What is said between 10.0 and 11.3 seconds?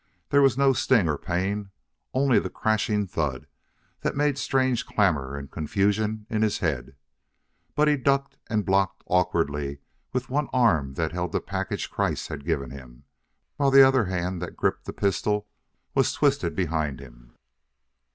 with the one arm that